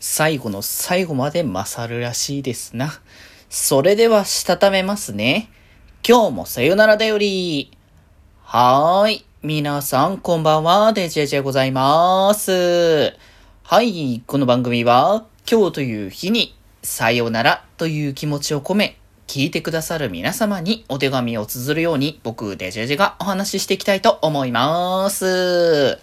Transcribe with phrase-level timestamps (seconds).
[0.00, 3.00] 最後の最後まで勝るらしいですな。
[3.50, 5.50] それでは、したためますね。
[6.06, 7.76] 今日もさよならだより。
[8.44, 9.26] はーい。
[9.42, 10.92] 皆さん、こんばんは。
[10.92, 13.12] デジェジェございます。
[13.64, 14.22] はい。
[14.24, 16.54] この番組は、今日という日に、
[16.84, 25.98] さよならという気持ちを込め、聞いてくださる皆様にお手紙を綴るように、僕、デジェジェがお話ししていきたいと思います。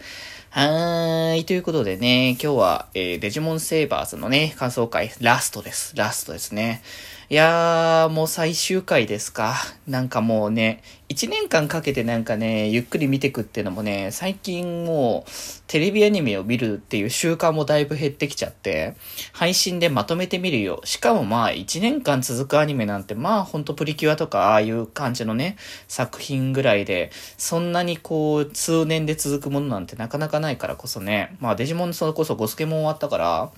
[0.57, 1.43] はーい。
[1.43, 5.97] ということでね、今日は、えー、デジモンセーバーズのね、感想会、ラストです。
[5.97, 6.81] ラストですね。
[7.27, 9.55] いやー、もう最終回ですか。
[9.87, 15.31] なんかもうね、一年間かけてなんかね、ゆっくり見てくっていうのもね、最近もう、
[15.65, 18.93] テレビアニメを見るっていう習慣もだいぶ減ってきちゃって、
[19.33, 20.81] 配信でまとめてみるよ。
[20.83, 33.51] しかもまあ、一年間続くアニメなんて、まあ、ほんとプリキュアとか、ああいう感じのね、作品ぐらいで、そんなにこう、数年で続くものなんてなかなかないからこそね、まあ、デジモンそれこそゴスケモン終わったから、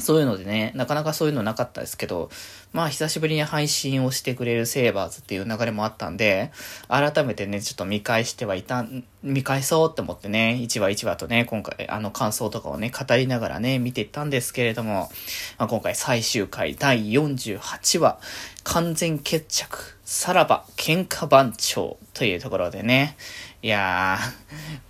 [0.00, 2.30] そういうのでね、なかなかそういうのなかったですけど、
[2.72, 6.52] まあ久しぶりに配信をしてくれるセーバーズっていう流れもあったんで、
[6.88, 8.86] 改めてね、ちょっと見返してはいた、
[9.22, 15.10] 見返そうって思ってね、1話1話とね、今回あの感想とかをね、語りながらね、見ていったんですけれども、
[15.58, 18.18] まあ、今回最終回第48話、
[18.64, 23.16] 完全決着、さらば喧嘩番長というところでね、
[23.60, 24.18] いや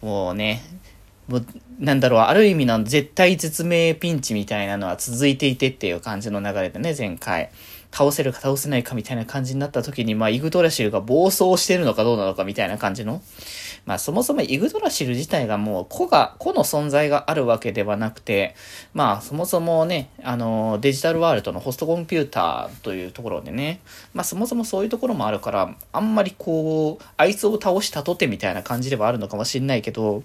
[0.03, 0.63] ー、もうね、
[1.29, 1.47] もう、
[1.79, 7.51] なんだろう、ある意味の絶対絶命ピンチみたいなのは続いていてっていう感じの流れでね、前回。
[7.91, 13.23] 倒せるか倒せないかみたいな感じになった時に、まあ、イグドラシルが暴走してるのかどうなのかみたいな感じの。
[13.87, 18.55] まあ、そもそもイグドラシル自体がもう子が、子の存在があるわけではなくて、
[18.93, 23.81] まあ、そもそもね、あの、デジタルワールドのホストコンピューターというところでね、
[24.13, 30.23] まあ、そもそもそういうところもあるから、あんまりこう、あいつを倒したとてみたいな感じではあるのかもしれないけど、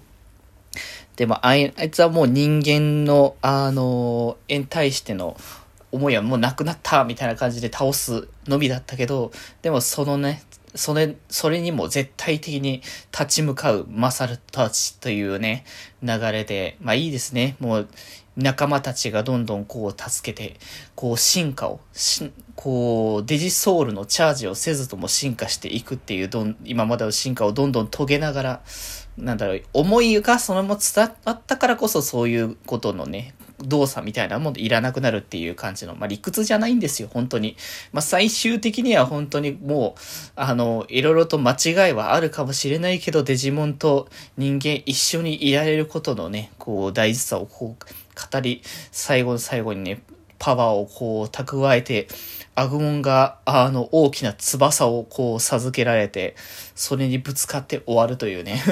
[1.16, 5.36] でもあい、あいつはもう人間の、あの、に対しての
[5.92, 9.30] 思いはもうなくなったみたいな感じで倒すのみだったけど、
[9.62, 10.42] でもそのね、
[10.74, 12.82] それ、それにも絶対的に
[13.12, 15.64] 立ち向かうマサルたちというね、
[16.02, 17.56] 流れで、まあいいですね。
[17.60, 17.88] もう、
[18.36, 20.58] 仲間たちがどんどんこう助けて、
[20.96, 28.62] こう進化を、しこう、デジソウルのチャージをせずとも進化していくっていう、どん、今までの進化をどんどん遂げながら、
[29.16, 37.56] なんだろう、思いがそのまま伝わったからこそそういうことのね、動作みたいなもんいらなくなるっていう感じの、まあ、理屈じゃないんですよ、本当に。
[37.92, 40.00] まあ、最終的には本当にもう、
[40.36, 47.84] あの、いろいろと間違いはあるかもしれないけど、デジモンと人間一緒にいられることのね、こう、大事さをこう、
[48.32, 50.02] 語り、最後の最後にね、
[50.38, 52.08] パワーをこう蓄えて、
[52.56, 56.36] アグモンが、あの、大きな翼をこう授けられて、
[56.74, 58.62] それにぶつかって終わるというね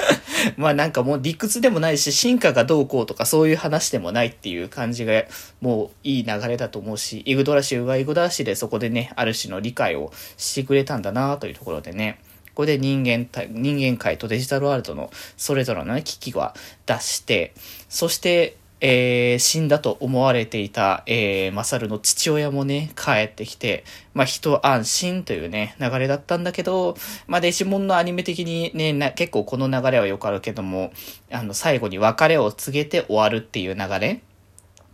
[0.56, 5.24] まあなんかもう理屈でもないし、進化がどうこうとかそういう話でもないっていう感じが、
[5.60, 12.18] もういい流れだと思うし、イグドラシウがイグドラシでそこでね、ある種の理解をしてくれたんだなというところでね。
[12.54, 17.54] これで人間、人間界とデジタルワールドのそれぞれのね、危機は出して、
[17.88, 26.96] そして、えー、死んだと思われていた、えー、マサルの父親もね、帰ってきて、まあ、一安心というね、流れだったんだけど、
[27.26, 30.92] まあ、デジモンのアニメ的にね、結構この流れはよくあるけども、
[31.30, 34.22] あの、最後に別れを告げて終わるっていう流れ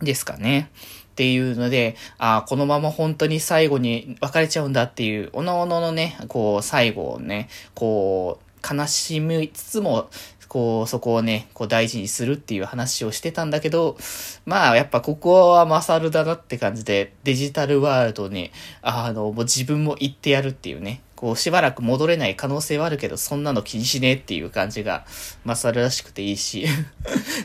[0.01, 0.69] ですかね。
[1.11, 10.09] っていうので、ああ、このまま本当に最後に別れちゃうんだっていう、おのおののね、こう、最後をね、こう、悲しみつつも、
[10.47, 13.97] こう、そこをね、こう大事にするっていう話をしてたんだけど、
[14.45, 25.05] まあ、やっぱここはマサルだなって感じで、デジタルワールドに、あの、もう自分も行ってやるっていうね、こう、しばらく戻れない可能性はあるけど、そんなの気にしねえっていう感じが、
[25.43, 26.67] マサルらしくていいし、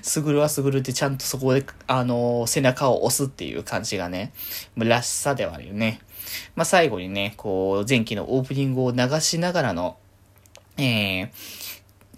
[0.03, 4.33] スグルはスグルってちゃんとそこで、あの、背中を押すっていう感じがね、
[4.77, 6.01] らしさではあるよね。
[6.55, 9.97] まあ、最後にね、こう、前期のオープニングを流しながらの、
[10.77, 11.29] えー、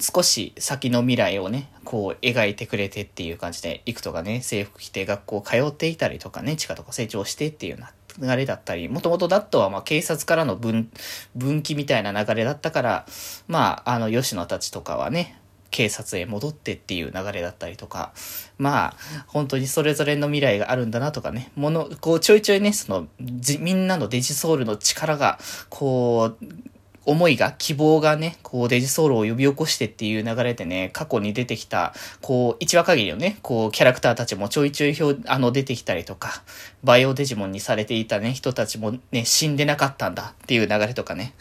[0.01, 10.91] 少し先の未来をね、こう描いてくれてっていう感じで、イクトがね、制服着て学校通っていたりとかね、地下とか成長してっていうような流れだったり、もともとダットはまあ警察からの分、
[11.37, 13.07] 分岐みたいな流れだったから、
[13.47, 15.39] まあ、あの、吉野たちとかはね、
[15.71, 18.13] 警察へ戻ってっていう流れだったりとか、
[18.59, 23.09] まあ、本当にそれぞれの未来があるんだなとかね、もの、こうちょいちょいね、その、
[23.59, 25.41] みんなのデジソウルの力が、
[25.71, 26.47] こう、
[27.07, 36.43] 思いが、希望がね、こう、デジソウルを呼び起こしてっていう流れでね、過去に出てきた、こう、一話限りのね、こう、キャラクターたちもちょいちょい表、あの、出てきたりとか、
[36.83, 41.35] バイオデジモンにされていたね、人たちもね、死んでなかったんだっていう流れとかね。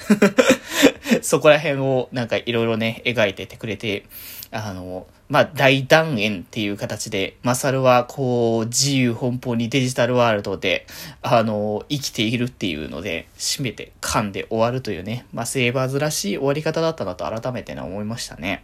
[1.21, 4.06] そこら辺をなんかいろいろね、描いててくれて、
[4.51, 10.86] あの、まあ、大断言っていう形で、マサルはこう、自由奔放にデジタルワールドで、
[11.21, 18.63] あの、生きているっていうので、締めて噛んで終わるというね、まあ、セーバーズらしい終わり方だったなと改めてね、思いましたね。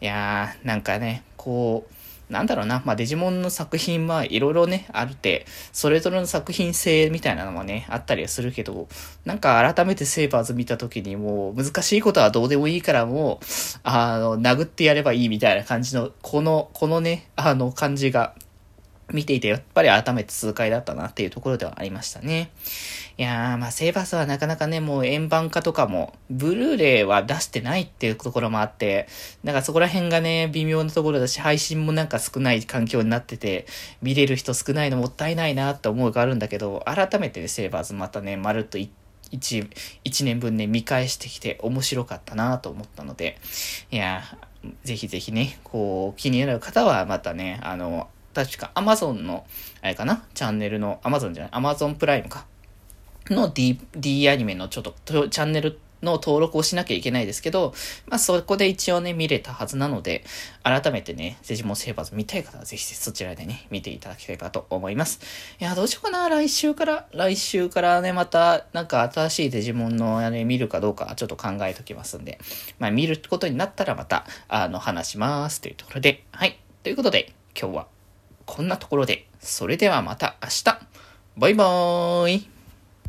[0.00, 1.94] いやー、なんかね、こう、
[2.30, 8.88] なんだろうな、まあ、デジモンの作品はいろいろね、あるって、それぞれの作品性みたいなのもね、あったりはするけど、
[9.24, 13.46] なんか改めてセーバーズ見た時にもう難しいことはどうでもいいからもう、
[13.82, 18.34] あの、殴ってやればいいみたいな感じの、この、このね、あの感じが、
[19.12, 22.50] 見ていて、やっぱり改めて痛快だったなっていうところではありましたね。
[23.16, 29.06] いやー、まあ、セーバースはなかなかね、もう円盤化とかも、ブルーレイは出してないっていうところもあって、
[29.42, 33.66] なんかそこら辺がね、微妙なところだし、配信もなんか少ない環境になってて、
[34.00, 38.88] 見れる人少ないのもったいないなって思うがあるんだけど、改めてね、セーバーズまたね、まるっと1、
[39.32, 43.38] 1年分ね、見返してきて面白かったなと思ったので、
[43.90, 49.46] いやーぜひぜひね、こう、気になる方はまたね、あの、確か Amazon の、
[49.80, 50.24] あれかな？
[50.34, 52.46] チャンネルの、Amazon じゃない ?Amazon プライムか。
[53.30, 57.72] の D、D アニメのちょっとチャンネルの登録をしなきゃいけないですけど、
[58.06, 60.22] まあそこで一応ね、見れたはずなので、
[60.62, 65.20] 改めてね、デジモンセーバーズ見たい方はぜひそちらでね、見ていただきたいかと思います。
[65.58, 72.38] いや、どうしようかな、来週から、来週からね、また、なんか新しいデジモンのあれ見るかどうかちょっと考えときますんで、
[72.78, 76.58] まあ見ることになったらまた、あの、話しますというところで、はい。
[76.82, 77.86] ということで、今日は
[78.46, 80.64] こんなところで、それではまた明日。
[81.36, 82.53] バイバーイ。